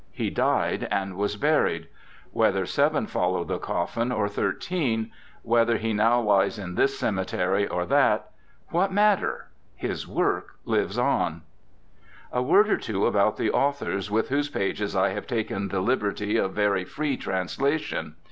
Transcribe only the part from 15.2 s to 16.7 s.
taken the liberty of 21 RECOLLECTIONS OF OSCAR WILDE